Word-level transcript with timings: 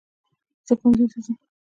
زہ 0.67 0.73
ښوونځي 0.79 1.05
ته 1.11 1.19
ځم 1.25 1.35